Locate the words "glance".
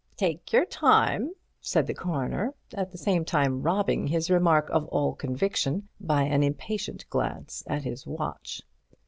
7.11-7.63